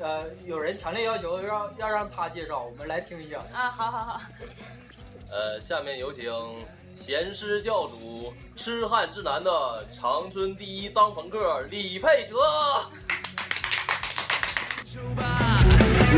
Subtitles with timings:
[0.00, 3.38] 呃呃，有人强烈要求要要让他介绍，我们来听一下。
[3.52, 4.20] 啊，好好好。
[5.30, 6.32] 呃，下面有请
[6.94, 12.36] 贤师教主、痴汉之男的长春第一脏朋克李佩哲。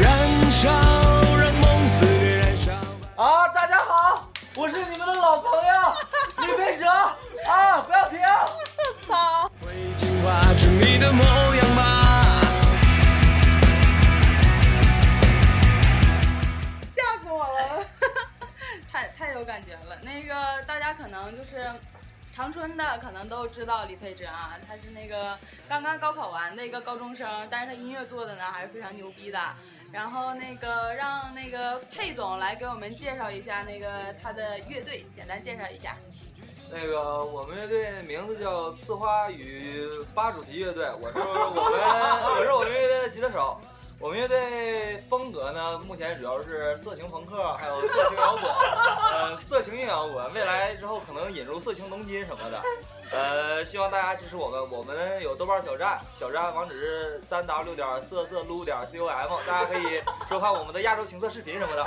[0.01, 0.71] 燃烧，
[1.37, 2.73] 让梦肆虐燃烧。
[3.23, 8.19] 啊，大家好，我是你们的老朋友李佩哲啊，不要停。
[9.07, 9.51] 操。
[9.61, 11.25] 会进化成你的模
[11.57, 12.00] 样吗？
[19.41, 19.99] 有感觉了。
[20.03, 21.65] 那个大家可能就是
[22.31, 25.37] 长春的，可能都知道李佩哲啊，他是那个
[25.69, 29.39] 刚刚高考完的一个高中生，但是他音乐做的呢还是非常牛逼的。
[29.91, 35.97] 然后那个让那个佩总来给我们介绍一下那个他的乐队，简单介绍一下。
[36.71, 43.61] 那个我们乐队名字叫刺花与八主题乐队，我是我们我是我们乐队的吉他手。
[44.03, 48.51] 我们乐队风格呢，目前主要是色情朋克，还有色情摇滚，
[49.13, 50.33] 呃，色情硬摇滚。
[50.33, 52.63] 未来之后可能引入色情龙金什么的，
[53.13, 54.71] 呃，希望大家支持我们。
[54.71, 59.07] 我们有豆瓣小站，小站网址是三 w 点色色撸点 com，
[59.47, 61.85] 大家可以收看我们的亚洲情色视频什么的。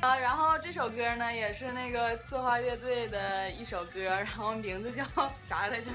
[0.06, 5.02] 啊，然后这首歌呢，也是那个刺花乐队的一首歌，然后名字叫
[5.48, 5.86] 啥来着？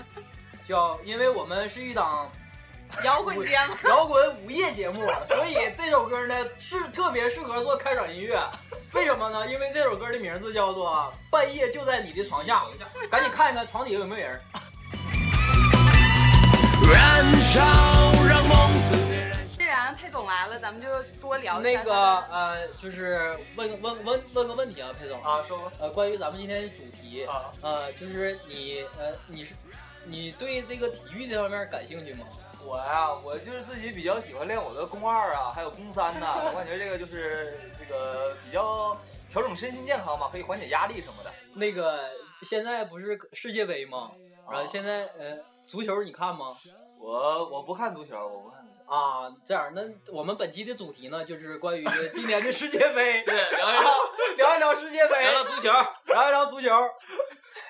[0.72, 2.32] 叫，因为我们是一档
[3.04, 8.42] 摇滚节目， 摇滚午夜节目，所以这首歌呢是特别适合做开场音乐。
[8.94, 9.46] 为什么呢？
[9.48, 12.64] 因为这首歌的名字叫做《半夜就在你的床下》，
[13.10, 14.42] 赶紧看一看床底下有没有人。
[16.90, 17.62] 燃烧，
[18.28, 18.96] 让梦死。
[19.58, 20.88] 既然佩总来了，咱们就
[21.22, 21.94] 多聊那个
[22.30, 29.54] 呃，就是问问问问个问题啊，佩总啊，说呃，关于咱们今天的主题啊，呃，就是你呃，你是。
[30.06, 32.26] 你对这个体育这方面感兴趣吗？
[32.64, 36.36] 我呀，我就是自己比较喜欢练我的肱二啊，还有肱三呐。
[36.46, 38.96] 我感觉这个就是这个比较
[39.30, 41.32] 调整身心健康嘛，可以缓解压力什么的。
[41.56, 42.10] 那个
[42.44, 44.12] 现在不是世界杯吗？
[44.52, 46.56] 然后现在呃，足球你看吗？
[47.00, 48.62] 我我不看足球，我不看。
[48.86, 53.92] 啊，这样，那我们本期的主题呢，就是关于今年的世界杯， 对，聊一聊，
[54.38, 55.72] 聊一聊世界杯，聊聊足球，
[56.06, 56.70] 聊一聊足球。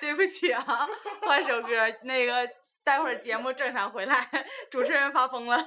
[0.02, 0.64] 对不起啊，
[1.20, 1.68] 换首歌，
[2.02, 2.50] 那个
[2.82, 4.28] 待会儿节目正常回来，
[4.68, 5.64] 主持人发疯了。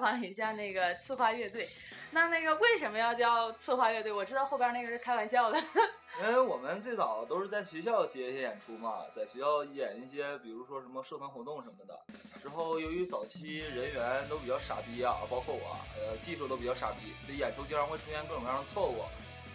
[0.00, 1.68] 访一下那个刺花乐队，
[2.10, 4.10] 那那个为什么要叫刺花乐队？
[4.12, 5.62] 我知道后边那个是开玩笑的，
[6.20, 11.98] 因为我们最早都是在学校接一些演出嘛，在学校演一些，比如说什么社团活动什么的。
[12.42, 19.04] 之后由于早期人员都比较傻逼啊，包括我，呃，技术都比较傻逼，所以演出经常会出现各种各样的错误。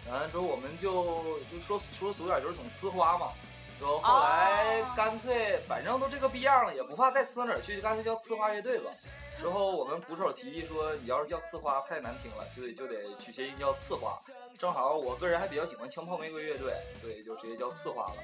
[0.08, 3.32] 完了之后我们就就说说俗点就是总呲花嘛。
[3.80, 8.90] 然后后来干脆反正都这个逼样了，也不怕再呲哪儿去，就干脆叫呲花乐队吧。
[9.38, 14.16] 之后我们鼓手提议说，你要是叫刺花太难听了，就得就得取谐音叫刺花。
[14.58, 18.14] 正好我个人还比较喜欢枪炮玫瑰乐队，所以就直接叫刺花了。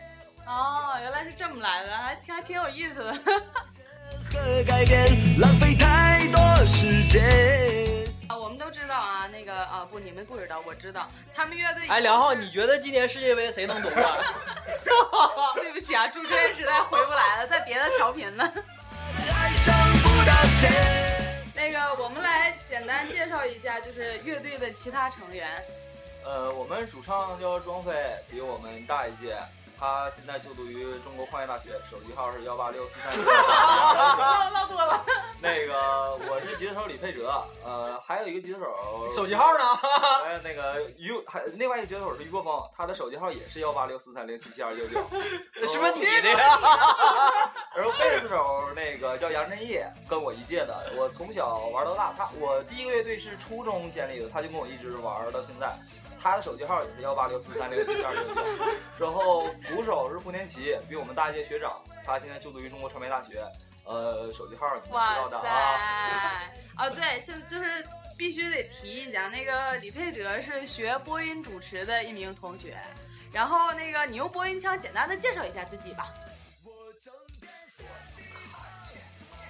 [0.46, 3.10] 哦，原来是这么来的，还挺还挺有意思的。
[4.32, 4.72] 啊，我
[5.98, 7.04] 们都知
[8.92, 11.88] 道啊，那个啊不，你们不知道，我知道，他们乐队。
[11.88, 14.04] 哎，梁浩，你觉得今年世界杯谁能夺冠？
[15.54, 18.52] 对不起啊，主持人实在回不来了，在别的调频呢。
[21.54, 25.48] 那个，我们来简单介绍一下，就是乐队的其他成员。
[26.24, 27.92] 呃，我们主唱叫庄飞，
[28.30, 29.38] 比我们大一届。
[29.82, 33.24] 他现在就读于中国矿业大学，手机号是幺八六四三六。
[33.24, 35.04] 唠多了。
[35.40, 39.64] 那个我是吉他手李佩哲，呃，还有一个吉他手，手机号呢？
[40.24, 45.04] 呃，那个于还另外一个吉他手是于国峰，他的手机号也是幺八六四三零七七二九九。
[45.52, 46.60] 是不是你的呀？
[47.74, 52.14] 然后贝斯手那个叫杨振业，跟我一届的，我从小玩到大。
[52.16, 55.76] 他我第一个乐队是初中建立的，他就跟我一直玩到现在。
[56.22, 58.40] 他的手机号也是幺八六四三六七七二六九。
[58.98, 63.44] 然后鼓手是胡天琪，比我们大一届学长，他现在就读于中国传媒大学。
[63.84, 66.42] 呃，手机号你知道的啊？
[66.76, 67.84] 啊，对，现就是
[68.16, 72.78] 必须得提一下，那个李佩哲是学播音主持的一名同学。
[73.32, 76.06] 然后那个，你用播音腔简单的介绍一下自己吧。
[76.64, 76.70] 我
[77.00, 77.50] 看
[78.84, 78.96] 见。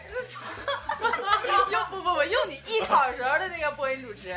[1.70, 4.34] 又不不不，用你艺考时候的那个播音主持。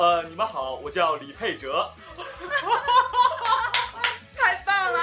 [0.00, 1.92] 呃，你们好，我叫李佩哲。
[4.34, 4.98] 太棒了！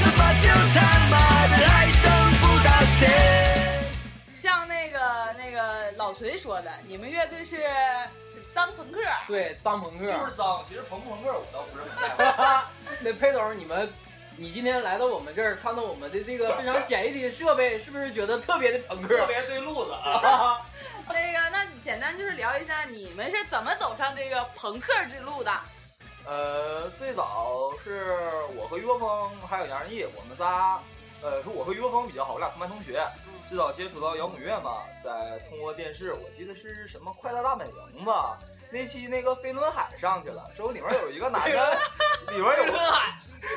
[0.00, 1.18] 怎么就他妈
[1.48, 2.08] 的还挣
[2.38, 3.10] 不到钱？
[4.32, 7.64] 像那个那个老隋说的，你们乐队是是
[8.54, 9.00] 脏朋克。
[9.26, 10.06] 对，脏朋克。
[10.06, 12.40] 就是脏，其实朋不朋克我倒不是很在乎。
[13.02, 13.92] 那佩总，你们，
[14.36, 19.18] 你今天来到我们这儿，看到我们的这个非常简易的设备，是不是觉得特别的朋克？
[19.18, 20.64] 特别对路子啊！
[21.12, 25.50] 那个，那简单就是聊一下你们是怎么走上这个朋克之路的？
[26.26, 28.16] 呃，最早是
[28.54, 30.78] 我和于国峰还有杨仁义，我们仨，
[31.22, 33.02] 呃，是我和于国峰比较好，我俩同班同学。
[33.48, 38.38] 最早接触到摇滚乐嘛，在通过电视，我记得是什么《快乐大本营》吧，
[38.70, 41.78] 那期那个飞轮海上去了，说里面有一个男的，
[42.28, 42.78] 里面有个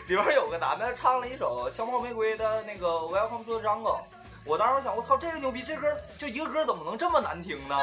[0.07, 4.01] 里面有个男的唱了一首《枪炮玫瑰》的那个 Welcome to the Jungle。
[4.43, 7.77] 我当时想，我操，这个牛逼，这歌就一个歌怎么能这么难听呢？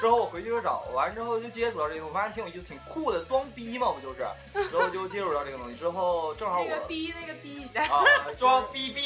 [0.00, 4.24] 之后我回去就找，完之后就接触到这个，我发现挺有意思，挺酷的，装逼嘛，不就是？
[4.70, 8.04] 之后就接触到这个东西，之后正好我那个逼那个逼一下，啊，
[8.38, 9.00] 装逼逼。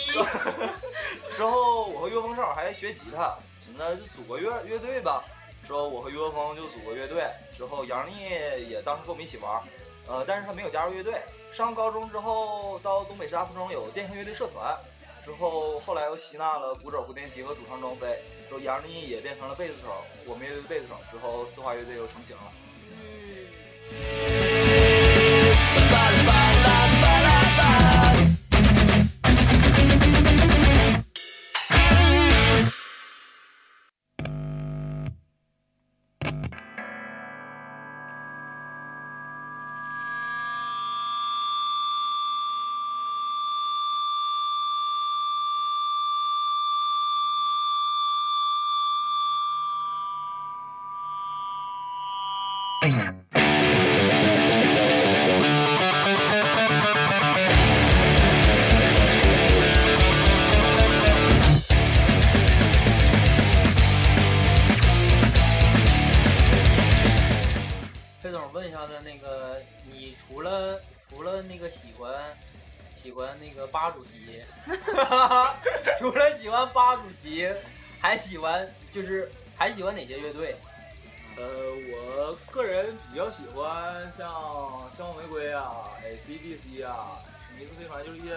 [1.35, 3.35] 之后我和岳峰正好还学吉他，
[3.77, 5.25] 那就组个乐乐队吧。
[5.67, 7.25] 之后我和岳峰就组个乐队，
[7.57, 8.13] 之后杨丽
[8.69, 9.63] 也当时跟我们一起玩，
[10.07, 11.23] 呃，但是他没有加入乐队。
[11.53, 14.77] 上高中之后到东北师大附中有电声乐队社团。
[15.29, 19.89] 之后，后来又吸纳了鼓手胡天琪和主唱庄飞，之后杨丽也变成了贝斯手，
[20.25, 20.95] 我们乐队贝斯手。
[21.13, 22.51] 之后四花乐队又成型了。
[81.39, 81.47] 呃，
[81.93, 84.29] 我个人比较喜欢像
[84.97, 88.35] 香火玫瑰啊、AC/DC 啊、史密斯飞船，就是一些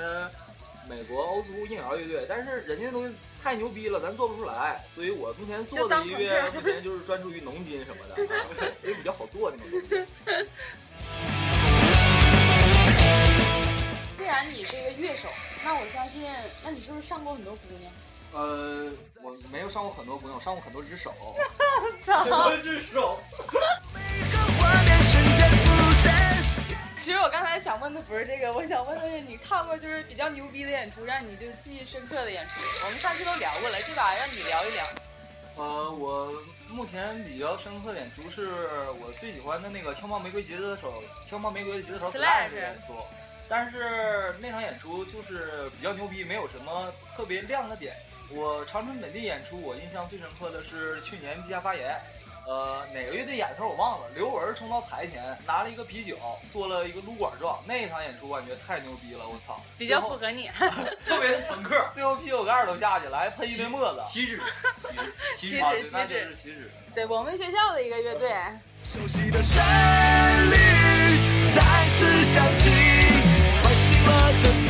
[0.87, 8.21] 美国欧斯硬摇乐队，但是人家东西太牛逼了，咱做不出来，所以我目前做的音乐目前就是专注于农金什么的，
[8.83, 10.05] 因为比较好做那种东西。
[14.15, 15.27] 既然你是一个乐手，
[15.63, 16.21] 那我相信，
[16.63, 17.91] 那你是不是上过很多姑娘？
[18.33, 18.89] 呃，
[19.21, 21.13] 我没有上过很多姑娘，我上过很多只手。
[22.05, 23.19] 多只手。
[26.97, 32.51] 其实我刚才想问的不是这个，我想问的是你看过就是比较牛逼的演出，让你就记忆深刻的演出。
[32.85, 34.85] 我们上次都聊过了，这把让你聊一聊。
[35.57, 36.31] 呃，我
[36.69, 38.47] 目前比较深刻的演出是
[39.01, 42.95] 我最喜欢的那个枪炮玫瑰吉他手，枪炮玫瑰的吉他手 Slash 的演出，
[43.49, 47.97] 但是那场演出就是比较牛逼，没有什么特别亮的点。
[48.33, 51.95] 我长春本地演出，我印象最深刻的是去年地下发言，
[52.47, 56.17] 呃，哪个乐队演的时候我忘了，刘文冲到台前拿了一个啤酒，
[56.51, 60.49] 做了一个撸管状，那一场演出我感觉太牛逼了，我操，比较符合你。
[61.05, 64.01] 特别的朋克， 最后啤酒盖都下去了，还喷一堆沫子。
[64.07, 64.41] 旗帜，
[65.35, 66.71] 旗帜，旗帜旗帜旗帜。
[66.95, 68.31] 对我们学校的一个乐队，
[68.83, 69.61] 熟悉的旋
[70.49, 70.55] 律
[71.55, 71.61] 再
[71.97, 72.69] 次响起，
[73.63, 74.60] 唤醒了尘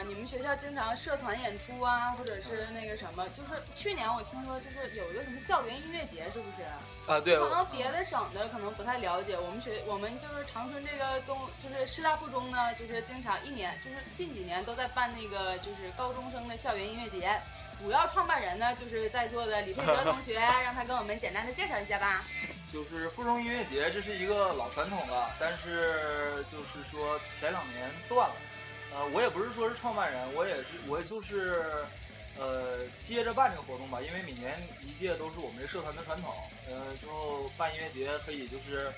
[0.00, 6.64] 啊，你们学校经常社团演出啊，或者是那个什么，就是去年我听说就是有一个什么校园音乐节，是不是？
[7.06, 17.38] 啊，对，可能别的省的可能不太了解，我们学我们就是长春这个东就是师大附中呢，就是经常一年就是近几年都在办那个就是高中生的校园音乐节，
[17.78, 22.24] 主要创办人呢就是在座的李佩哲同学，让他跟我们简单的介绍一下吧。
[22.72, 28.34] 就是附中音乐节，这是一个老传统了，但是就是说前两年断了。
[28.92, 31.64] 呃，我也不是说是创办人，我也是，我就是，
[32.38, 36.34] 呃，接着办这个活动吧，因为每年一届都是我们这社团的传统。
[36.68, 38.90] 呃，之后办音乐节可以就是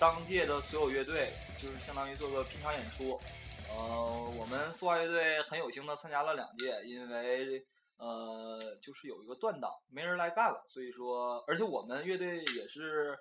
[0.00, 3.20] 当届的所有乐队，就是相当于做个拼场演出。
[3.68, 7.64] 呃，我们四花乐队很有幸的参加了两届，因为
[7.98, 13.18] 呃，就是有一个断档，没人来干了，所以说，而且我们乐队也是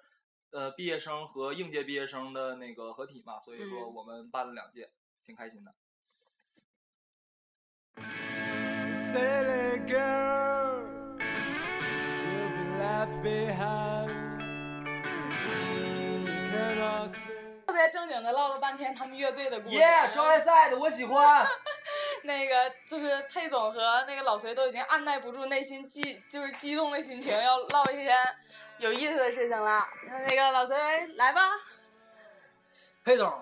[0.51, 4.89] 呃毕业生和应届毕业生的那个合体嘛，所以说嗯我们办了两届，
[5.25, 5.73] 挺开心的。
[8.93, 10.83] Silly girl.
[11.19, 14.11] You've been left behind.
[16.25, 17.31] You cannot see.
[17.67, 19.75] 特别正经的唠了半天他们乐队的故事。
[19.75, 21.45] 耶，专业赛的我喜欢。
[22.23, 28.15] 那个就是佩总和那个老隋都已经按耐不住内心激就是激动的心情，要唠一些
[28.77, 29.85] 有意思的事情了。
[30.07, 30.77] 那那个老隋
[31.15, 31.41] 来吧。
[33.03, 33.33] 佩总，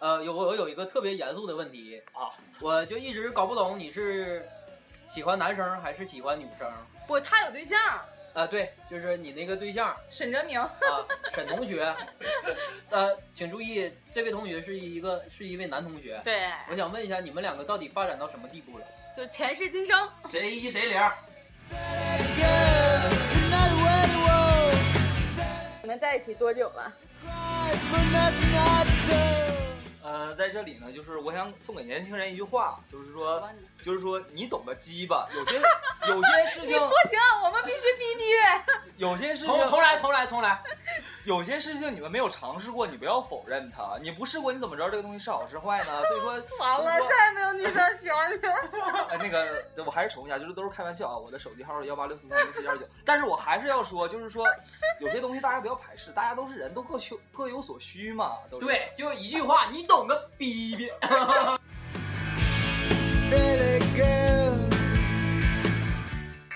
[0.00, 4.48] 呃，有我有一个特别严肃的问题啊，我就一直搞不懂你是
[5.08, 6.70] 喜欢男生还是喜欢女生？
[7.06, 7.78] 不，他有对象，
[8.32, 10.60] 啊，对，就是你那个对象沈哲明。
[10.60, 10.70] 啊，
[11.34, 11.92] 沈同学。
[12.90, 16.20] 呃，请注意，这位同学是一个是一位男同学。
[16.22, 18.84] 对，我想问一下，你们两个到底发展到什么地步了？
[19.16, 20.08] 就前世今生。
[20.26, 21.00] 谁一谁零.
[25.82, 26.92] 你们在一起多久了？
[30.08, 33.46] 呃，在这里呢，就是我想送给年轻人一句话，就是说，
[33.82, 35.28] 就是说，你懂个鸡巴。
[35.34, 38.24] 有些有些事情，不行，我们必须逼逼。
[38.96, 40.62] 有些事情，重重来，重来，重来。
[41.28, 43.98] 有些事情你们没有尝试过，你不要否认它。
[44.00, 46.00] 你不试过，你怎么知道这个东西是好是坏呢？
[46.08, 48.54] 所以说，完了，再也没有女生喜欢你了。
[49.12, 51.18] 哎，那个，我还是重复一下，就是都是开玩笑啊。
[51.18, 54.46] 我的手机号是幺八六四三零七二九，但是我还是要说，就是说，
[55.00, 58.38] 有些东西大家不要排斥，大家都是人，都各需各有所需嘛。
[58.58, 60.90] 对，就一句话，你懂个逼逼。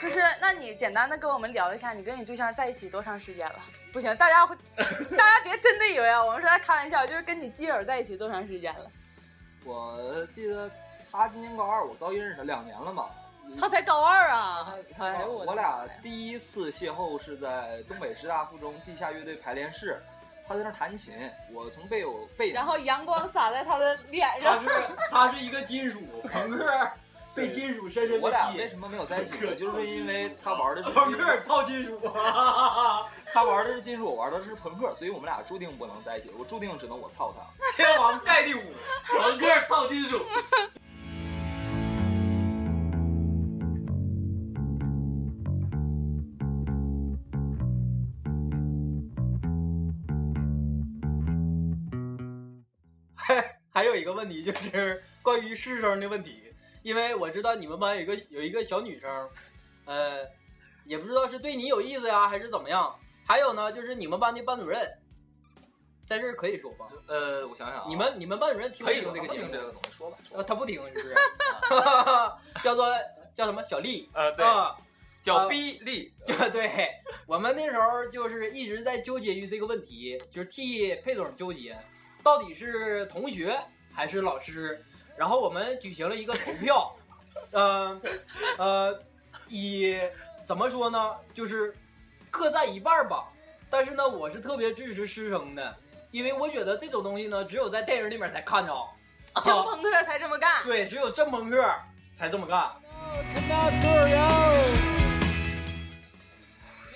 [0.02, 3.60] 就是，那你简单的跟我们聊一下，你跟你对象在一起多长时间了？
[3.92, 4.56] 不行，大家会，
[5.16, 8.90] 大家别真的以为啊，我们是在开玩笑，就是跟你基友在一起多长时间了？
[9.64, 10.68] 我记得
[11.12, 13.06] 他今年高二，我高一认识他两年了嘛。
[13.60, 14.74] 他才高二啊！
[14.98, 20.00] 我我俩第一次邂逅是在东北师大附中地下乐队排练室，
[20.48, 21.14] 他在那儿弹琴，
[21.52, 26.00] 我从背我背然后阳光洒在他的脸上，他是他是一一个金属
[26.32, 26.90] 朋克，
[27.34, 28.56] 被金属深深我的吸引。
[28.56, 29.54] 俩为什么没有在一起呢？
[29.54, 31.98] 就是因为他玩的是朋克属，操金属，
[33.32, 37.42] 他玩的是金属，我玩的是朋克，所以我们俩注定不能在一起，我注定只能我操他。
[37.76, 38.60] 天王盖地虎。
[39.06, 40.24] 朋克操金属。
[53.14, 56.51] 还 还有一个问题就是关于师生的问题，
[56.82, 59.28] 因为我知道你们班有一个有一个小女生，
[59.84, 60.26] 呃，
[60.84, 62.98] 也不知道是对你有意思呀，还是怎么样。
[63.24, 64.98] 还有呢，就是你们班的班主任，
[66.04, 66.88] 在这儿可以说吧？
[67.06, 69.58] 呃，我想想啊，你们你们班主任听不听这个节目说不听这？
[69.58, 70.48] 个东西，说吧，说呃，吧。
[70.48, 71.14] 他不听是不是？
[72.64, 72.92] 叫做
[73.34, 74.76] 叫什么小丽呃，对，啊？
[75.20, 76.90] 叫逼力，就对
[77.26, 81.78] 我们那时候就是一直在纠结于这个问题，就是替佩总纠结，
[82.24, 83.56] 到底是同学
[83.94, 84.84] 还是老师。
[85.22, 86.92] 然后我们举行了一个投票，
[87.52, 88.00] 呃
[88.58, 89.00] 呃，
[89.46, 89.96] 以
[90.44, 91.72] 怎么说呢，就是
[92.28, 93.28] 各占一半儿吧。
[93.70, 95.76] 但是呢，我是特别支持师生的，
[96.10, 98.74] 因为我觉得这种东西呢，只有在电影里面才看着。
[99.44, 100.64] 真啊朋克才这么干。
[100.64, 101.72] 对，只有真朋克
[102.16, 102.68] 才这么干。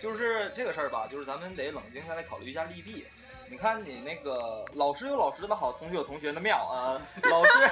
[0.03, 3.07] 就是这个事儿吧，就是咱们得冷静下来考虑一下利弊。
[3.49, 7.01] 你看你那个老师有老师的好，同学有同学的妙啊。
[7.23, 7.71] 老师，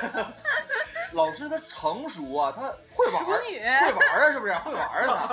[1.13, 4.55] 老师他成熟啊，他会玩儿，会玩儿啊，是不是？
[4.59, 5.27] 会玩儿啊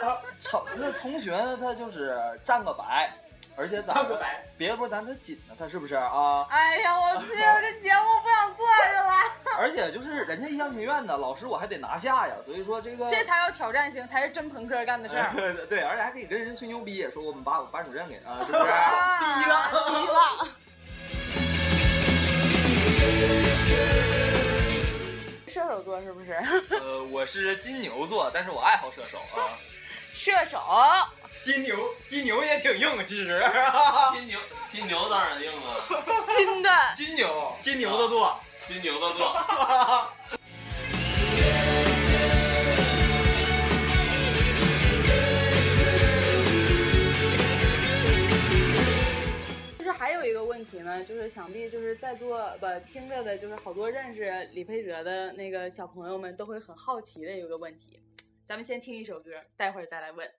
[0.00, 0.18] 他。
[0.40, 3.10] 成那同学，他就是占个白，
[3.58, 4.16] 而且咋的？
[4.16, 6.46] 白，别的不是咱他紧呢，他是不是啊？
[6.48, 9.10] 哎呀，我去，我这节目不想做下去了。
[9.58, 15.32] 而且就是人家一厢情愿的，老师我还得拿下呀，所以说这个这才有挑战性，才是真朋克干的事儿。
[15.34, 18.64] 对对对，而且还可以跟人吹牛逼，说我们把我班主任给啊，是不是？
[19.42, 20.48] 逼了，逼了。
[25.48, 26.34] 射手座是不是？
[26.78, 29.58] 呃，我是金牛座，但是我爱好射手啊。
[30.12, 30.58] 射手，
[31.42, 31.76] 金牛，
[32.08, 33.42] 金牛也挺硬，其实。
[34.12, 34.38] 金牛，
[34.70, 35.86] 金牛当然硬了，
[36.36, 36.70] 金的。
[36.94, 39.34] 金牛，金牛的座，金牛的座。
[49.78, 57.98] 就是还有一个问题呢，就是想必就是在座不听着的，就是好多认识李佩哲的那个小朋友们都会很好奇的一个问题。
[58.46, 60.30] 咱们先听一首歌，待会儿再来问。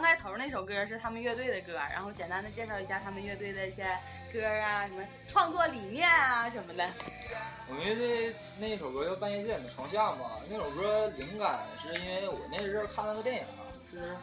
[0.00, 3.84] 刚开头那首歌是他们乐队的歌，然后简单的介绍一下他们乐队的一些
[4.32, 6.88] 歌啊，什么创作理念啊什么的。
[7.68, 13.44] 我们乐队那首歌叫《半夜见的床下》嘛，那首歌灵感是因为我那阵看了个电影，
[13.92, 14.16] 是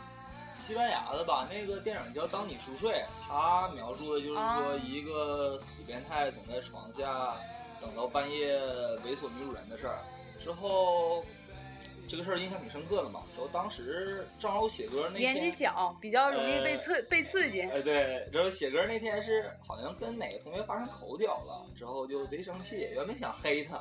[0.52, 2.94] 西班牙的吧，那个电影叫《当你熟睡》，
[3.30, 7.36] 它描述的就是说一个死变态总在床下
[7.80, 8.58] 等到半夜
[9.06, 10.00] 猥琐女主人的事儿。
[10.44, 11.24] 之后
[12.08, 13.22] 这个事儿印象挺深刻的嘛。
[13.36, 17.62] 之后当时正好我写歌那天年纪小，比较容易被呃刺、被刺激。
[17.62, 23.76] 哎，对，之后写歌那天是好像跟哪个同学发生口角了，之后就贼生气，原本想黑他，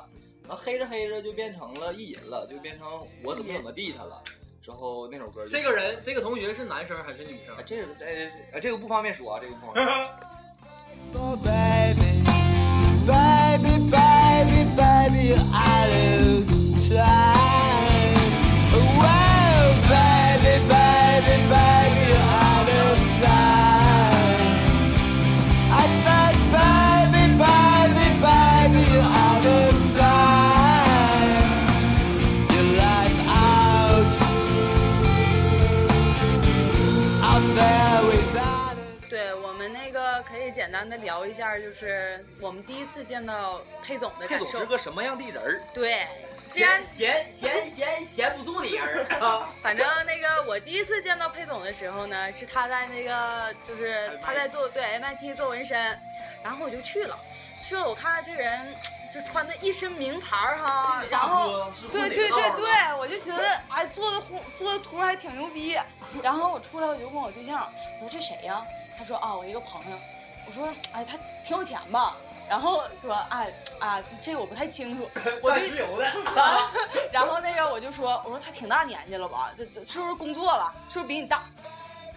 [0.47, 2.87] 然后黑着黑着就变成了意淫了，就变成
[3.23, 4.23] 我怎么怎么地他了。
[4.61, 7.63] 之后那首歌就这个人，这个同学是男生还是女生哎，？
[7.65, 10.09] 这个哎哎这个不方便说啊，这个不方便说。
[11.15, 12.21] Oh, baby,
[13.05, 16.47] baby, baby, baby, you're out
[40.77, 44.67] 单的聊一下，就是我们第一次见到佩总的感受佩总是。
[44.67, 45.61] 个什么样的人儿？
[45.73, 46.05] 对，
[46.49, 49.49] 既然闲闲闲闲不住的人儿啊！
[49.63, 55.99] 反正那个我第一次见到佩总的时候呢，是他在那个就是他在做对 MIT 做纹身，
[56.43, 57.17] 然后我就去了，
[57.63, 58.75] 去了我看这人
[59.11, 65.75] 就穿的一身名牌儿哈，然后对对对对，我就寻思哎做的图做的图还挺牛逼，
[66.21, 67.67] 然后我出来我就问我对象，
[67.99, 68.63] 我说这谁呀？
[68.97, 69.97] 他说啊我一个朋友，
[70.47, 72.15] 我说哎他挺有钱吧？
[72.49, 75.09] 然后说哎啊这我不太清楚，
[75.41, 76.09] 我就油的。
[77.11, 79.51] 然后那个我就说，我说他挺大年纪了吧？
[79.57, 80.73] 这这是不是工作了？
[80.89, 81.43] 是不是比你大？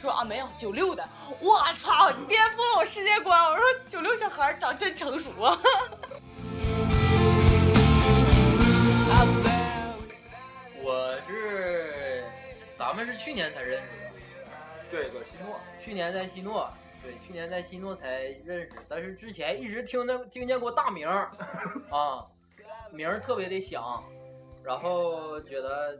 [0.01, 1.07] 说啊没有，九六的。
[1.40, 3.45] 我操，你颠覆了我世界观！
[3.45, 5.59] 我说九六小孩长真成熟啊。
[10.83, 12.25] 我是，
[12.79, 14.11] 咱们是去年才认识的，
[14.90, 15.61] 对对，西诺。
[15.85, 21.31] 去年在西诺，对，去年在新诺才认识，但是之前一直听着听见过大名儿，
[21.91, 22.27] 啊，
[22.93, 24.03] 名儿特别的响，
[24.63, 25.99] 然后觉得，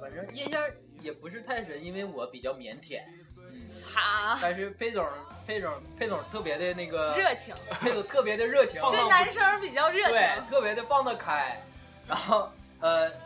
[0.00, 0.62] 反正印象
[1.00, 3.00] 也不是太深，因为我比较腼腆，
[3.38, 5.06] 嗯，擦，但是佩总
[5.46, 10.46] 佩总佩总特别的那个热情，佩总特别的热情，对男生比较热对，情。
[10.46, 11.62] 特别的放得开，
[12.08, 13.20] 然后呃，本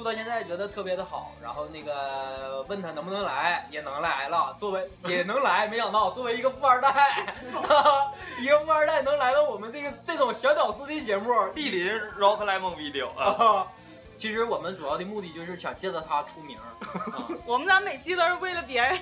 [0.00, 7.34] 处到现在觉得特别的好，然后那个问他能不能来，也能来了，作为也能来，没想到作为一个富二代，
[8.40, 13.66] 一个富二代能来到我们这个这种小屌丝的节目，地林 Rock Lemon Video 啊，啊，
[14.16, 18.98] 其实我们主要的目的就是想借着他出名，啊，我们俩每期都是为了别人。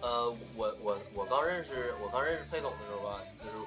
[0.00, 2.99] 呃，我我我刚认识我刚认识佩总的时候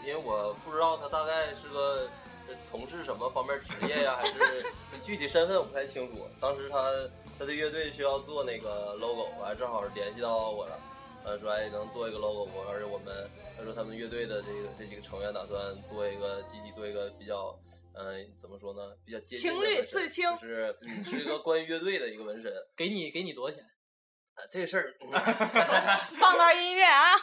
[0.05, 2.09] 因为我不知道他大概是个
[2.47, 4.65] 呃从事什么方面职业呀，还是
[5.03, 6.27] 具体身份我不太清楚。
[6.39, 6.91] 当时他
[7.39, 10.79] 他的乐队需要做那个 logo，完正好联系到我了，
[11.25, 12.59] 呃，说哎能做一个 logo 不？
[12.69, 17.57] 而且我们他说他们乐队的这个这几个成员打算做一个集体做一个比较。
[17.95, 18.81] 嗯、怎么说呢？
[19.05, 22.51] 比较接近的情侣刺青就是嗯，是一个关于乐队的一个纹身。
[22.75, 23.63] 给你给你多少钱？
[24.33, 25.11] 啊，这个事儿，嗯
[26.19, 27.13] 放段音乐啊。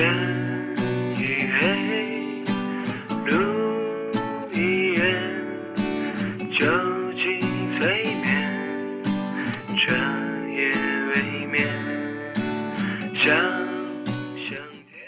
[0.00, 0.16] 天
[1.14, 1.20] 已
[1.60, 2.42] 黑，
[3.26, 4.02] 路
[7.78, 8.24] 催眠，
[9.76, 9.92] 彻
[10.48, 10.72] 夜
[11.12, 11.68] 未眠。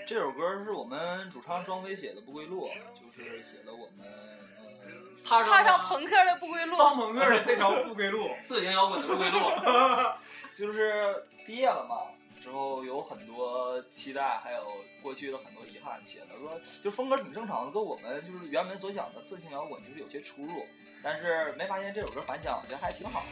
[0.07, 4.07] 这首歌是我们主唱庄飞写的《不归路》，就是写了我们
[4.61, 4.85] 呃
[5.25, 6.77] 踏踏上朋克的不归路。
[6.77, 9.39] 当朋克的这条不归路，色情摇滚的不归路。
[10.55, 14.67] 就是毕业了嘛，之后有很多期待，还有
[15.01, 20.67] 过去的很多遗憾，写的说就风格挺正常的，跟我们就是原本所想的色情摇滚就是有些出入，
[21.05, 23.23] 但是没发现这首歌反响，我觉得还挺好。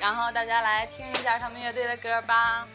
[0.00, 2.66] 然后大家来听一下他们乐队的歌吧。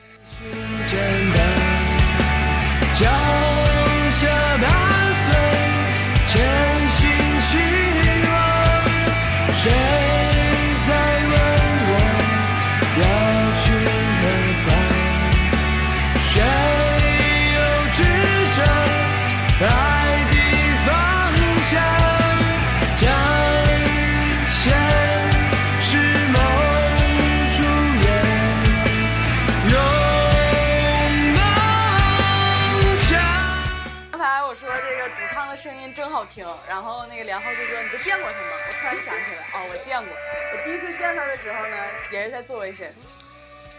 [36.23, 36.47] 好听。
[36.67, 40.13] 然后那个梁浩就说：“你不见过他吗？”我突然想起来，哦，我见过。
[40.53, 41.75] 我第一次见他的时候呢，
[42.11, 42.93] 也是在做纹身。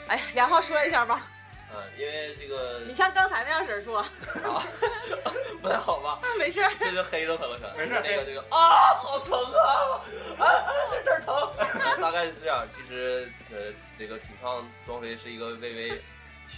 [0.08, 1.22] 哎呀，梁浩说一下吧，
[1.74, 4.04] 嗯，因为这个你像刚才那样式儿说，
[5.62, 6.20] 不太好吧？
[6.38, 6.70] 没事儿。
[6.78, 10.04] 这就黑着他了，可没事这个这个啊，好疼啊！
[10.38, 11.50] 啊啊，这这儿疼。
[12.02, 16.02] 大概是这样，其实呃，这个主唱庄飞是一个微微、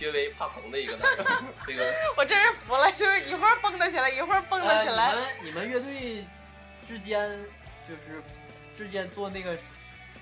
[0.00, 1.26] 略微怕疼的一个男人。
[1.66, 5.14] 这个我真是服了，就是一会儿蹦跶起来，一会儿蹦跶呃起来。
[5.42, 6.24] 你们你们乐队
[6.88, 7.28] 之间
[7.88, 8.22] 就是
[8.76, 9.56] 之间做那个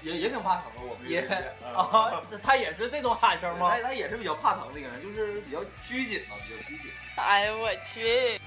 [0.02, 3.82] 也也挺怕疼的，我们也这个啊，他也是这种喊声吗他？
[3.82, 6.90] 他也是比较怕疼的一个人，就是比较拘谨嘛，比较拘谨。
[7.16, 8.40] 哎呦我去！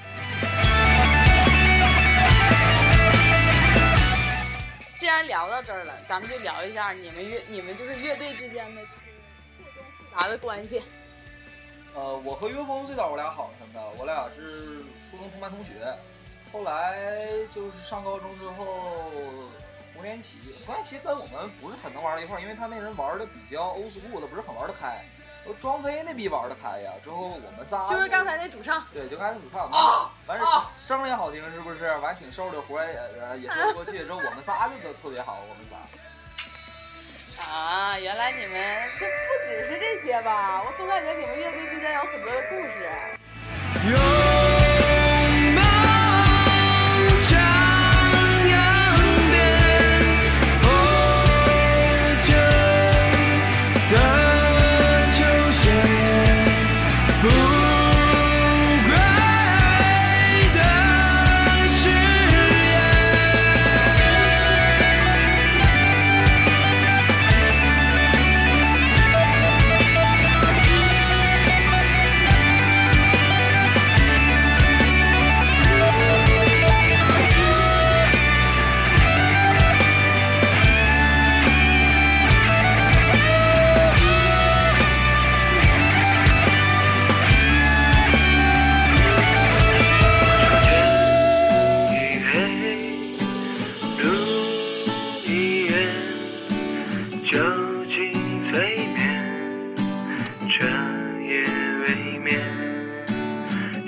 [4.95, 8.93] 既然聊到这儿了，咱们就聊一下你们乐你们就是乐队之间的就是
[9.57, 10.81] 错综复杂的关系。
[11.97, 15.73] 呃，我和岳峰最早我俩好什么的，我俩是初中同班同学，
[16.53, 16.95] 后来
[17.51, 18.65] 就是上高中之后，
[19.95, 25.03] 胡连奇，胡连奇跟我们不是很能玩到一块儿，因为他那人玩的比较 old school 的，不是很玩得开。
[25.47, 31.97] 呃庄飞那逼玩得开呀，之后我们仨就是刚才那主唱，对，就刚才那主唱啊，完事啊声儿也好听，是不是？
[31.97, 33.97] 完挺瘦的，活儿也呃也说得过去。
[34.05, 35.77] 之后我们仨就都特别好，我们仨。
[37.49, 38.53] 啊，原来你们
[38.99, 39.11] 这不
[39.47, 40.61] 只是这些吧？
[40.63, 44.36] 我总感觉你们乐队之间有很多的故事。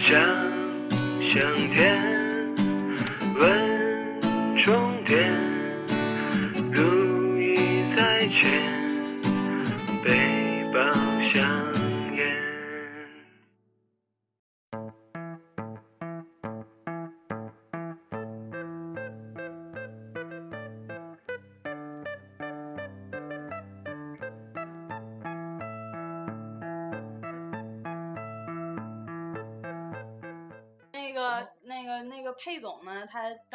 [0.09, 0.19] 想
[1.21, 2.08] 向天，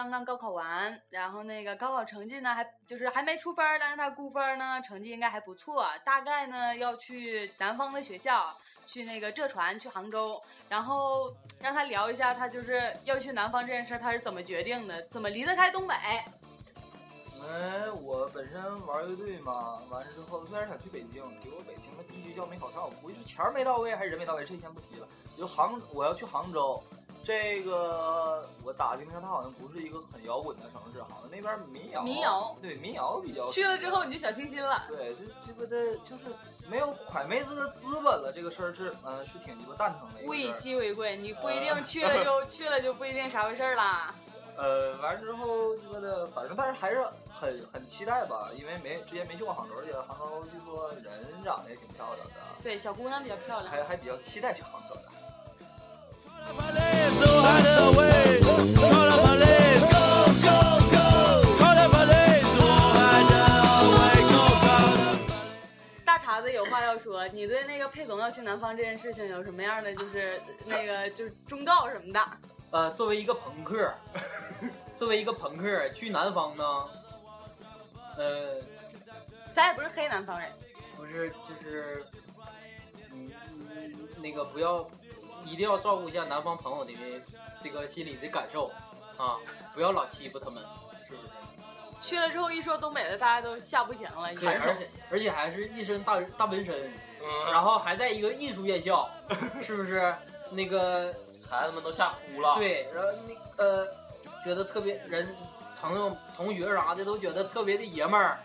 [0.04, 15.94] 刚刚高考完，然后那个高考成绩呢，还就是还没出分儿，但是他估分呢，成绩应该还不错，大概呢要去南方的学校，去那个浙传，去杭州，然后让他聊一下他就是要去南方这件事，他是怎么决定的，怎么离得开东北？
[17.40, 25.08] 嗯，我本身玩乐队嘛，完事之后虽然想去北京，结果北京的第一学校没考上，我估计是钱没到位还是人没到位，这先不提了。
[25.34, 26.82] 就杭，我要去杭州，
[27.24, 33.46] 这个我打听一下，它好像不是一个很摇滚的城市，好像那边民谣，民谣对民谣比较。
[33.46, 34.84] 去了之后你就小清新了。
[34.88, 36.36] 对，就这个的就是
[36.68, 40.52] 没有蒯妹子的资本了，这个事儿是嗯、是挺鸡巴蛋疼的物以。
[40.52, 44.14] 稀为贵，你不一定去了就 去了就不一定啥回事儿啦。
[44.56, 53.70] 呃，完之后鸡巴的，反正但是还是很很期待吧，因为没之前没去过杭州，而且杭州据说人长得也挺漂亮的，对，小姑娘比较漂亮。
[53.70, 55.02] 还还比较期待去杭州的。
[66.04, 72.20] 大碴子有话要说，你对那个佩总要去南方这件事情有什么样的就是那个就是忠告什么的？
[72.70, 73.92] 呃，作为一个朋克，
[74.96, 76.64] 作为一个朋克去南方呢，
[78.16, 78.60] 呃，
[79.52, 80.50] 咱也不是黑南方人，
[80.96, 82.04] 不是就是，
[83.12, 84.88] 嗯嗯，那个不要，
[85.44, 86.92] 一定要照顾一下南方朋友的
[87.62, 88.70] 这个心理的感受
[89.16, 89.36] 啊，
[89.74, 90.62] 不要老欺负他们，
[91.08, 91.28] 是不是？
[92.00, 94.34] 去了之后一说东北的，大家都吓不行了。
[94.34, 96.74] 对，而且而且还是一身大大纹身，
[97.22, 99.08] 嗯， 然后还在一个艺术院校，
[99.62, 100.14] 是不是？
[100.50, 101.14] 那个
[101.48, 103.86] 孩子们都吓哭了。，对，然后那呃，
[104.44, 105.34] 觉得特别人
[105.80, 108.38] 朋友同学啥的都觉得特别的爷们儿，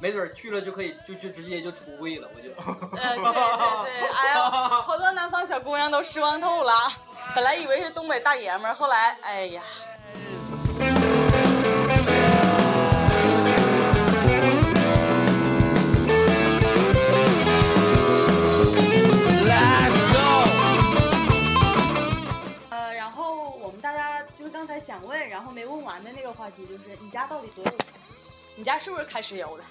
[0.00, 2.28] 没准去了就可以，就就直接就出柜了。
[2.34, 2.48] 我就，
[2.96, 3.32] 对对
[3.84, 4.40] 对，哎呦，
[4.82, 6.72] 好多南方小姑娘都失望透了。
[7.34, 9.62] 本来以为是东北大爷们，后来，哎呀。
[19.44, 20.18] Let's go。
[22.70, 27.88] 呃，然后我们大家就是刚才想问，然后没问完的那个话题就是，你家到底多有钱？
[28.56, 29.64] 你家是不是开石油的？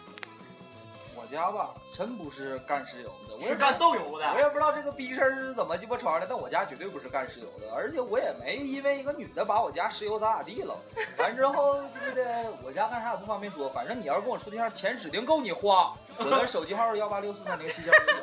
[1.29, 4.39] 我家吧，真不是干石油的，我也是干豆油的我。
[4.39, 10.75] 也不知道这个逼事儿是怎么鸡巴传的，但我家绝对不是干石油的，而且我也没因为一个女的把我家石油咋咋地了。
[11.19, 12.25] 完之后，对不对？
[12.63, 15.93] 我家干啥也不方便说，反正你要是跟我处对象，钱指定够你花。
[16.17, 18.19] 我的手机号是幺八六四三零七七二九九。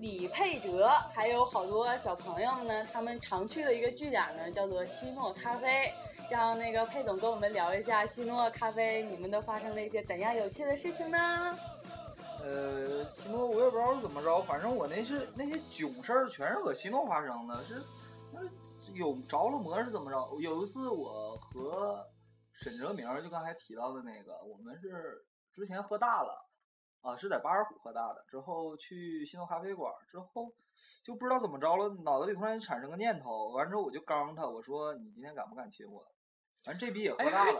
[0.00, 5.92] 李佩哲，还有好多小朋友们呢，他们常去的一个据点呢，叫做西诺咖啡。
[6.30, 11.18] 让那个佩总跟我们聊一下西诺咖啡，你们都发生了一些怎样有趣的事情呢？
[12.40, 17.82] 呃，西诺我也不知道是怎么着，反正我那是那些囧事儿全是搁西诺发生的，是
[18.32, 18.40] 那
[18.94, 20.16] 有着了魔是怎么着？
[20.40, 21.98] 有一次我和
[22.52, 26.48] 沈哲明就刚才提到的那个，我们是之前喝大了
[27.02, 30.52] 啊，是在巴尔虎喝大的，之后去新诺咖啡馆之后
[31.04, 36.04] 就不知道怎么着了，脑子里突然产生个念头，完之后我就刚他，我说你今天敢不敢亲我？
[36.66, 37.52] 完这逼也喝大了，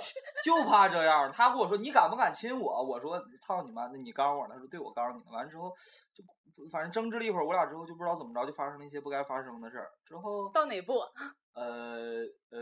[0.44, 1.32] 就怕这样。
[1.32, 2.84] 他跟我说你敢不敢亲我？
[2.84, 4.52] 我说操你妈，那你刚我呢？
[4.54, 5.30] 他说对我刚你呢。
[5.30, 5.74] 完之后
[6.12, 6.22] 就
[6.70, 9.90] 反正争执了一会儿，我俩之后就不知道怎么着，就发生了一些不该发生的事儿。
[10.04, 11.00] 之后到哪步？
[11.56, 12.60] 呃呃，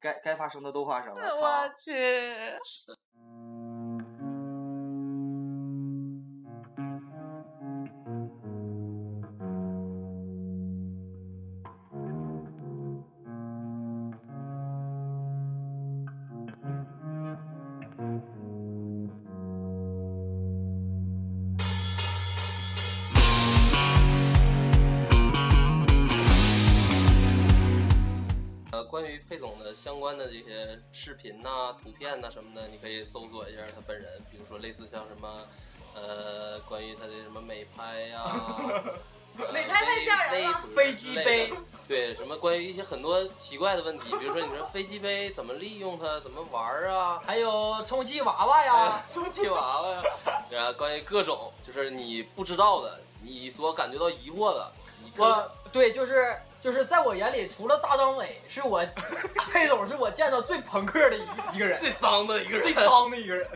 [0.00, 1.36] 该该发生的都发生了。
[1.36, 2.58] 我去，
[30.04, 35.40] 关的这些视频呐、图片呐、什么的，你可以搜索一下他本人，比如说类似像什么，
[35.94, 38.22] 呃，关于他的什么美拍呀、
[39.38, 41.50] 呃美拍太吓人了飞机杯，
[41.88, 50.02] 对，什么关于一些很多奇怪的问题，比如说你说飞机杯怎么利用它，怎么玩啊，还有充气娃娃哎呀呀，， 充气娃娃呀，
[50.50, 54.70] 对啊，关于各种就是你不知道的，你所感觉到疑惑的，
[55.16, 58.82] 我对，就是就是在我眼里，除了大张伟，是我
[59.52, 61.20] 佩总是我见到最朋克的一
[61.52, 63.46] 一个人，最脏的一个人，最脏的一个人。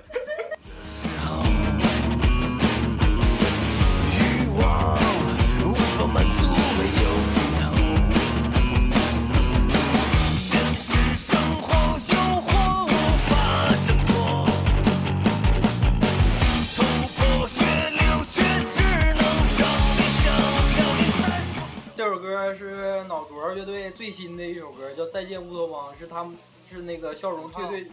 [22.09, 26.35] 首歌是脑浊乐队最新的一首歌，叫《再见乌托邦》，是他们
[26.68, 27.87] 是那个笑容退队，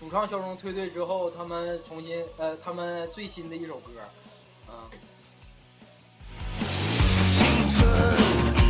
[0.00, 3.90] 主唱笑容退队之后，他们重新呃他们最新的一首歌，
[4.66, 4.88] 啊、
[7.28, 7.86] 青春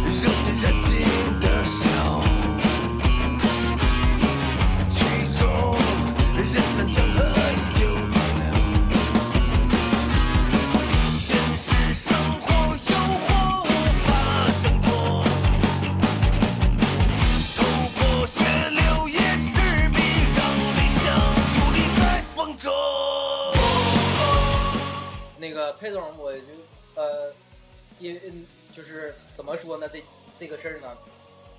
[0.04, 0.28] 热血
[0.64, 0.96] 燃尽
[1.40, 1.64] 的人
[6.76, 6.96] 散江
[27.98, 29.88] 因嗯就是怎么说呢？
[29.88, 30.02] 这
[30.38, 30.96] 这个事儿呢，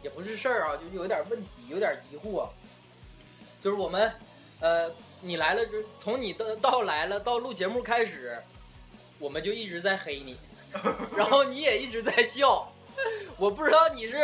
[0.02, 2.48] 也不是事儿啊，就有点问题，有点疑惑。
[3.62, 4.12] 就是我们
[4.62, 4.90] 呃，
[5.22, 8.38] 你来了之，从你的到来了到录节目开始，
[9.20, 10.38] 我们就一直在黑你，
[11.16, 12.72] 然后你也一直在笑。
[13.38, 14.18] 我不知道你是，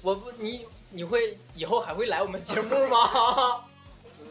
[0.00, 3.64] 我不你你会以后还会来我们节目吗？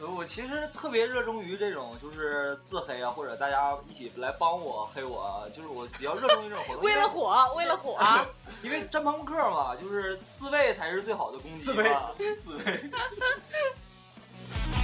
[0.03, 6.83] 呃我其实特别热衷于这种就是自黑啊，或者大家一起来帮我黑我啊，就是我比较热衷于这种活动。
[6.83, 8.25] 为了火，为了火，啊
[8.61, 12.11] 因为真朋克嘛，就是自卫才是最好的攻击自卫嘛。
[12.17, 12.91] 自卫。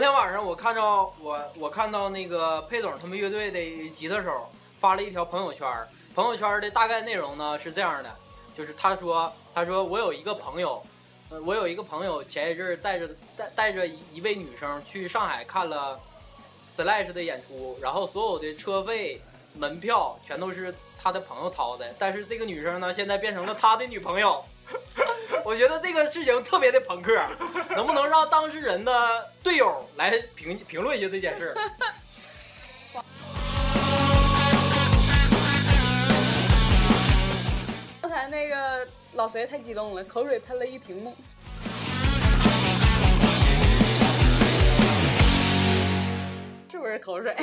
[0.00, 5.68] 昨天晚上我看到我我看到那个佩总他们乐队的吉他手发了一条朋友圈，
[6.14, 8.10] 朋友圈的大概内容呢是这样的，
[8.56, 10.82] 就是他说他说我有一个朋友，
[11.28, 16.00] 呃我有一个朋友前一阵带着带带着一位女生去上海看了
[16.74, 19.20] Slash 的演出，然后所有的车费、
[19.52, 24.42] 门票全都是他的朋友掏的，但是这个女生呢现在变成了他的女朋友。
[25.44, 27.18] 我觉得这个事情特别的朋克，
[27.70, 31.54] 能不能让当事人的队友来评评论一下这件事？
[38.00, 41.16] 刚才那个老隋太激动了，口水喷了一屏幕。
[46.70, 47.36] 是不是口水？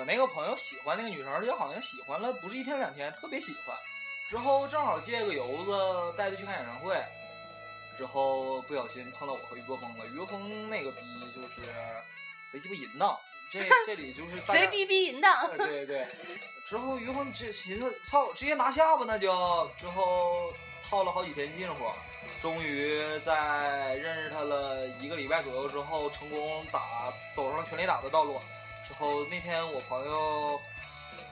[0.00, 3.76] 我那个朋友喜欢那个女生，而且好像喜欢了不是一天两天，特别喜欢。
[4.30, 6.96] 之后正好借个由子带她去看演唱会，
[7.98, 10.06] 之后不小心碰到我和于国峰了。
[10.06, 11.00] 于国峰那个逼
[11.36, 11.68] 就是
[12.50, 13.14] 贼鸡巴淫荡，
[13.52, 15.34] 这 这里就是贼逼逼淫荡。
[15.50, 16.08] 呃对对。
[16.66, 20.50] 之后于峰这寻思，操，直接拿下吧，那就之后
[20.88, 21.84] 套了好几天近乎，
[22.40, 28.40] 终于在认识他了一个礼拜左右之后，成功打走上全垒打的道路。
[28.90, 30.60] 然后那天我朋友，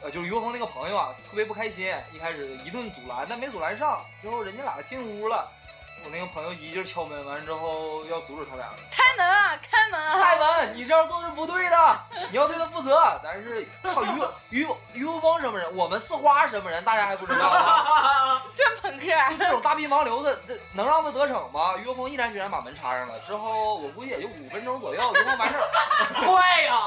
[0.02, 4.02] 呃，就是于国峰那个朋友啊，特别不开心，一开始一顿阻拦，但没阻拦上。
[4.22, 5.52] 最后人家俩进屋了，
[6.04, 8.66] 我那个朋友一劲敲门，完之后要阻止他俩。
[8.90, 9.58] 开门啊！
[9.70, 10.18] 开门啊！
[10.20, 10.74] 开门！
[10.74, 13.18] 你这样做是不对的，你要对他负责。
[13.22, 15.76] 咱是靠于 于于国峰什么人？
[15.76, 16.82] 我们四花什么人？
[16.84, 18.42] 大家还不知道 吗？
[18.54, 19.06] 真朋克。
[19.38, 21.76] 这种大逼盲流子，这能让他得逞吗？
[21.76, 23.18] 于国峰毅然决然把门插上了。
[23.26, 25.68] 之后我估计也就五分钟左右，就能完事儿。
[26.24, 26.80] 快呀！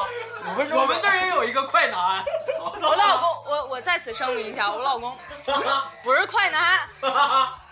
[0.48, 2.24] 五分钟，我们这儿也有一个快男。
[2.60, 5.16] 我老公，我我在此声明一下，我老公
[6.04, 6.90] 不是快男。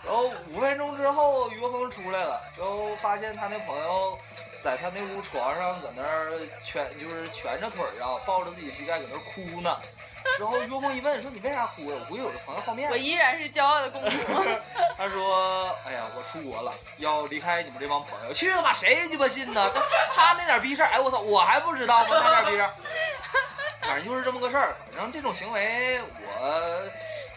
[0.04, 4.18] 然后五分钟之后，于国峰出来了，之后发现他那朋友
[4.64, 9.76] 在他那屋床上搁那儿蜷，就是蜷着腿儿啊，抱着自己膝盖搁那儿哭呢。
[10.36, 12.94] 之后于国峰一问说：“你为啥哭呀？”我估计我这朋友好面子。
[12.94, 14.16] 我依然是骄傲的公主。
[14.96, 18.32] 他说：“哎呀，我出国了，要离开你们这帮朋友。
[18.32, 19.70] 去他妈，谁鸡巴信呢？
[19.74, 19.80] 他
[20.14, 22.20] 他那点逼事儿，哎我操，我还不知道吗？
[22.22, 22.68] 他点逼事
[24.00, 24.74] 正就是这么个事儿。
[24.92, 26.82] 反正这种行为我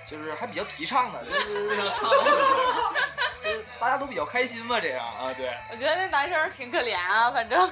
[0.05, 1.77] 就是还比较提倡的，就是
[3.43, 5.51] 就是大家都比较开心嘛，这样啊，对。
[5.71, 7.71] 我觉得那男生挺可怜啊，反正。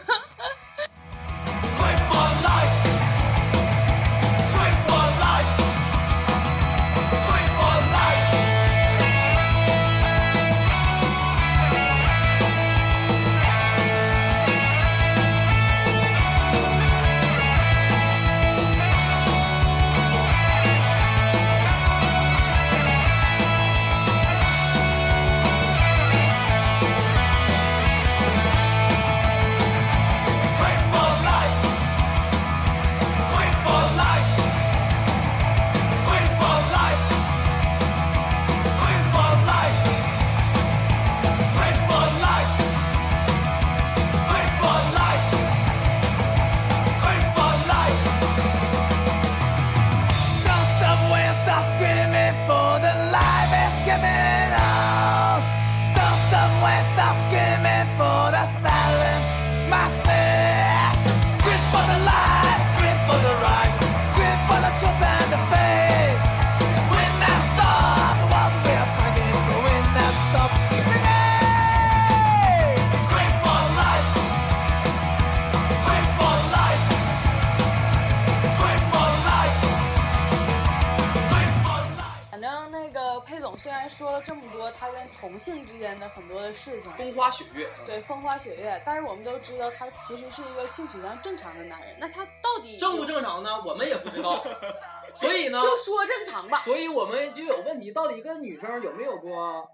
[85.10, 91.96] 同性之间的很多的事情，风花雪月，对风花雪月，但是我们都知道他其实是一个性取向正常的男人。
[92.00, 93.62] 那他到底正不正常呢？
[93.66, 94.44] 我们也不知道。
[95.14, 96.62] 所以呢，就说正常吧。
[96.64, 99.70] 所以我们就有问题，到底一个女生有没有过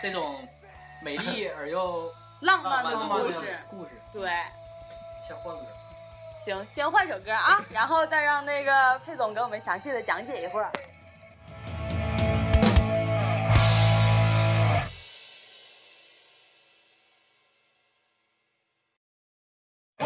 [0.00, 0.46] 这种
[1.02, 2.08] 美丽而又
[2.42, 3.90] 浪漫的浪漫的故事，故事？
[4.12, 4.30] 对，
[5.26, 5.66] 先换歌。
[6.38, 10.70] 行，先换首歌啊，然后再让那个佩总给我们详细的讲解一会儿。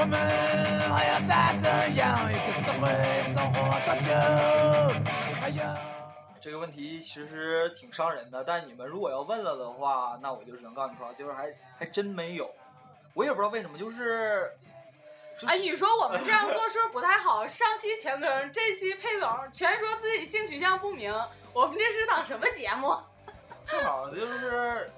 [0.09, 0.19] 们
[0.91, 1.69] 还要在这
[2.01, 2.83] 样一个社会
[3.33, 4.09] 生活多久？
[5.43, 5.77] 哎呀。
[6.41, 12.51] 这这个问题其实挺伤人的，但你们如果要问了的话，那我就只能告诉你说，就是还还真没有。
[13.13, 14.51] 我也不知道为什么，就是，
[15.39, 17.47] 就是、哎，你说我们这样做是不是不太好？
[17.47, 21.13] 上期钱更，这期佩总全说自己性取向不明，
[21.53, 22.97] 我们这是档什么节目？
[23.67, 24.91] 正好就是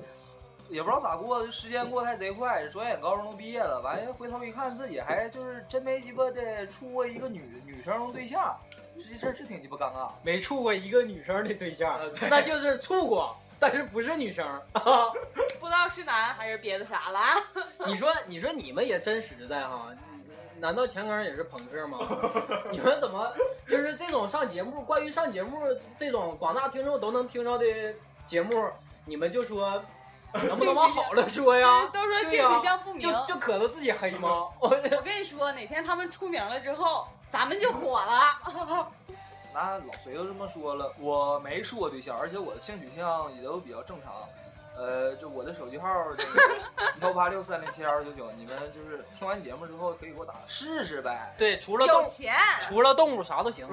[0.70, 8.56] 也不知道咋过，就时间过得还贼快，转眼高中都毕业了，完了回头一看自己还就是真没鸡巴的处过一个女女生对象，
[8.96, 10.10] 这事儿是挺鸡巴尴尬。
[10.22, 14.46] 没处过一个女生的对象呃，对那就是处过，但是不是女生。
[15.60, 17.36] 不知道是男还是别的啥了啊？
[17.86, 19.88] 你说，你说你们也真实在哈？
[20.60, 21.98] 难道强刚也是朋克吗？
[22.70, 23.32] 你们怎么
[23.66, 25.58] 就是这种上节目，关于上节目
[25.98, 27.64] 这种广大听众都能听到的
[28.26, 28.68] 节目，
[29.06, 29.82] 你们就说
[30.32, 31.90] 能不能往好了说呀？
[31.92, 33.08] 都说性取向不明。
[33.08, 34.48] 就就可着自己黑吗？
[34.58, 38.86] 我我跟你说，哪天他们出名了之后，咱们就火了。
[39.52, 44.14] 那老隋都这么说了，我没处过对象，而且我的性取向也都比较正常。
[44.76, 46.40] 呃，就我的手机号这个
[47.02, 51.34] 幺八六三零七二九九，你们就是听完节目之后可以给我打试试呗。
[51.36, 53.66] 对，除了动有钱，除了动物啥都行。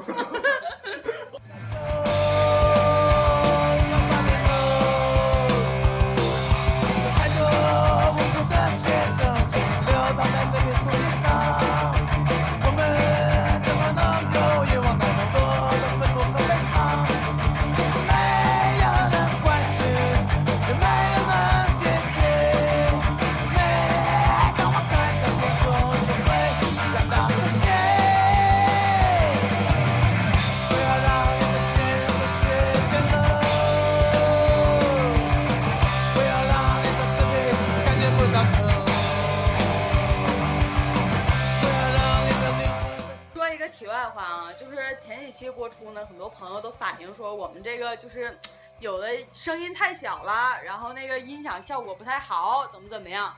[44.60, 48.38] 就是前几期播出呢，很多朋友都反映说我们这个就是
[48.80, 53.36] 有的声音太小了，然后那个音响效果不太好，怎么怎么样。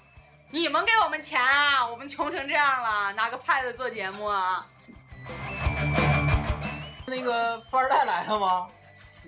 [0.50, 1.86] 你们给我们钱啊！
[1.86, 4.66] 我们穷成这样了，拿个 pad 做节目啊！
[7.06, 8.68] 那个富二代来了吗？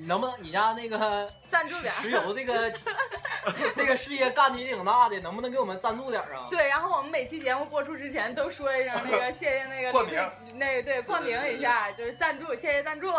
[0.02, 1.94] 你能不能你家那个赞助点。
[2.02, 2.74] 石油这个
[3.78, 6.48] 这个事业干的也挺大的，能不能给我们赞助点啊？
[6.50, 10.28] 对，然后我们每期节目播出之前都说一声那个谢谢那个 冠名，
[10.58, 13.12] 那个对冠名一下，就是赞助，谢谢赞助。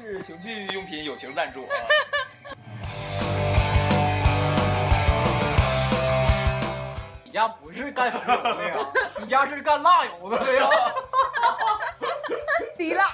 [0.00, 1.74] 是情趣用品友情赞助啊。
[7.38, 8.76] 家不是干石油的呀？
[9.20, 10.68] 你家是干辣油的呀？
[12.76, 13.04] 滴蜡。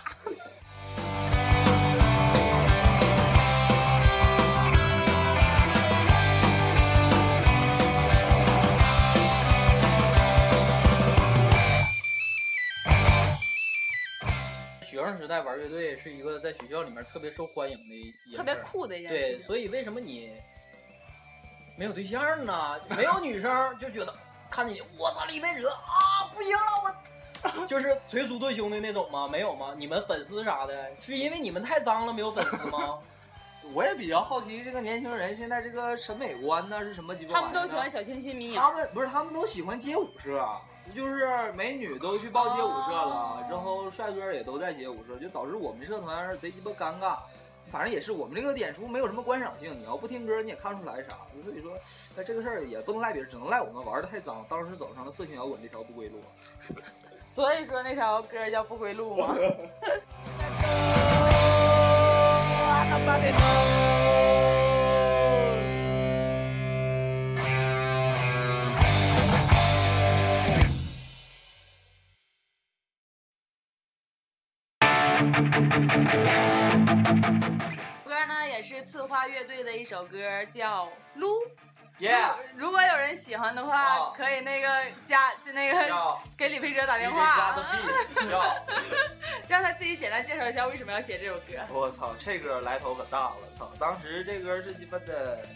[14.80, 20.32] 学生时代玩乐队是一个在学校里面特别受欢迎的特别酷的一件事对，所以为什么你
[21.76, 22.78] 没有对象呢？
[22.96, 24.14] 没有女生就觉得
[24.50, 26.62] 看见你，我操，李贝哲啊，不行了，
[27.60, 29.26] 我 就是捶足对胸的那种吗？
[29.26, 29.74] 没有吗？
[29.76, 32.98] 你们粉丝啥的，是因为你们太脏了没有粉丝吗？
[33.72, 37.60] 我也比较好奇，这个年轻人现在这个审美观呢是什么鸡巴他玩意儿呢？
[37.60, 38.62] 们都喜欢小清新民谣。
[38.62, 40.46] 他们不是，他们都喜欢街舞社，
[40.94, 47.16] 就是美女都去报街舞社了，哦然后帅哥也都在街舞社，就导致我们社团贼鸡巴尴尬。
[47.74, 51.16] 反正也是我们这个演出没有什么观赏性，你要不听歌你也看不出来啥。
[51.42, 51.72] 所以说，
[52.14, 56.20] 那这个事儿也不能赖别人，只能赖我们玩的太脏，当时走上了色情摇滚这条不归路。
[57.20, 59.34] 所以说那条歌叫《不归路》嘛。
[79.14, 81.28] 花乐队的一首歌，叫《撸》。
[82.00, 84.68] Yeah，如果有人喜欢的话，哦可以那个
[85.06, 87.54] 加就那个给李佩哲打电话。
[89.46, 91.64] 让他自己简单介绍一下为什么要写这首歌。
[91.70, 93.36] 我操，这歌来头可大了！
[93.56, 95.46] 操，当时这歌是鸡巴的，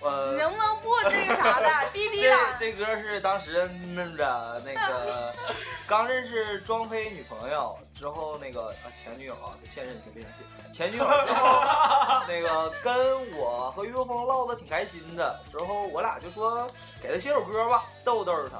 [0.00, 2.36] 呃，你能不能不那个啥的， 逼逼这了？
[2.58, 5.34] 这歌是当时那着那个
[5.86, 10.44] 刚认识庄飞女朋友之后，那个啊前女友啊，现任先别生气，
[10.76, 11.60] 前女友之后
[12.28, 16.68] 那个跟我和于若风唠的挺开心的，之后我俩就说
[17.00, 18.58] 给他写首歌吧，逗逗他。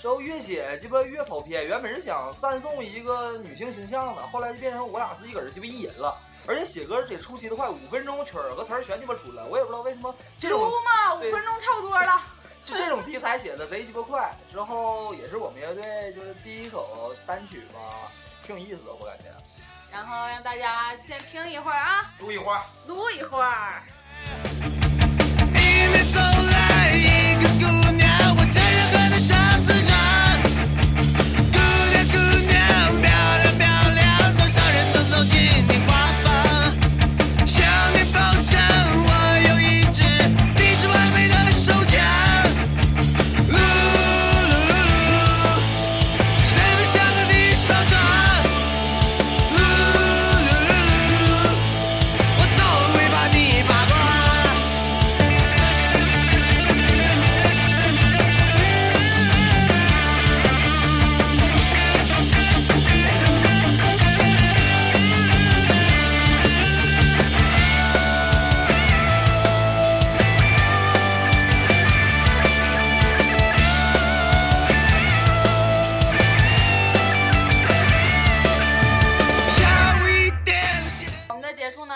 [0.00, 6.16] 之后越写鸡巴越跑偏，原本是想赞颂一个女性形象的，后来就变成我俩自己搁这鸡巴意淫了。
[6.46, 12.22] 而且写歌也出奇的快，五分钟曲儿和词儿全鸡巴出来，我也不知道为什么这种撸嘛，五分钟差不多了。
[12.66, 17.80] 就这种题材写的贼鸡巴快，之后也是我们乐队就是第一首单曲吧，
[18.44, 19.24] 挺有意思的，我感觉。
[19.90, 22.62] 然后让大家先听一会儿啊，录一会儿。
[22.86, 23.82] 撸一会儿。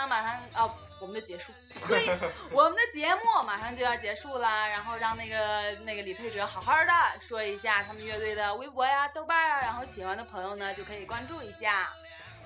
[0.05, 1.52] 呢，马上哦，我们的结束，
[1.88, 2.07] 对，
[2.50, 11.92] 我们的节目马上就要结束了，然后让那个那个李佩哲好好的说一下他们乐队的微博呀、豆瓣啊，然后喜欢的朋友呢就可以关注一下。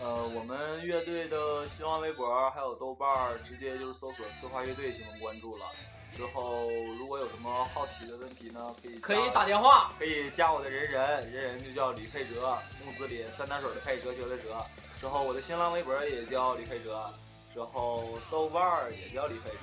[0.01, 5.67] 呃，我们乐队的新浪微博还有豆瓣儿，直接就是搜索“四花乐队”就能关注了。
[6.15, 9.93] 之后如果有什么好奇的问题呢，可以可以打电话。
[9.99, 14.65] 可以加我的人人，人人就叫李佩哲，木子李，三点水的佩，哲学的哲。
[15.01, 17.13] 之后我的新浪微博也叫李佩哲，
[17.59, 19.57] 之后豆瓣儿也叫李飞哲。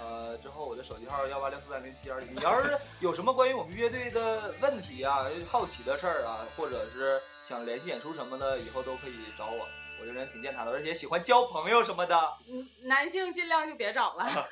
[0.00, 2.34] 呃，之后我的手机号幺八六四三零七二零。
[2.34, 9.68] 你要是有什么关于我们乐队的问题啊、好奇的事儿啊，或者是想联系演出什么的，以后都可以找我。
[10.00, 12.32] 我这人挺健谈的，而且喜欢交朋友什么的。
[12.48, 14.24] 嗯，男性尽量就别找了。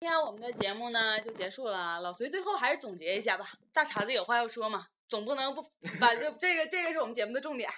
[0.00, 3.52] 今天我们的节目呢就结束了，老隋最后还是总结一下吧。
[3.72, 5.62] 大碴子有话要说嘛，总不能不
[6.00, 7.70] 把这这个这个是我们节目的重点。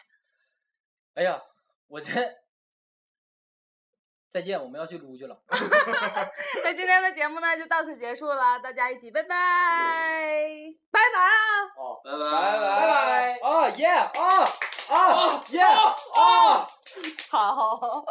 [1.14, 1.42] 哎呀，
[1.88, 2.10] 我这
[4.30, 5.40] 再见，我们要去撸去了。
[6.62, 9.28] 那今天的节目呢就到此结束了，大家一起拜拜，
[10.90, 11.64] 拜拜啊！
[11.76, 14.44] 哦，拜拜拜拜啊耶啊
[14.88, 16.66] 啊耶啊！
[17.30, 18.04] 好。